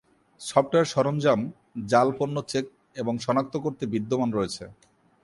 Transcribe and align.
Software 0.41 0.91
সরঞ্জাম 0.93 1.39
জাল 1.91 2.07
পণ্য 2.17 2.35
চেক 2.51 2.65
এবং 2.95 3.13
শনাক্ত 3.25 3.53
করতে 3.65 3.83
বিদ্যমান 3.93 4.29
রয়েছে। 4.37 4.63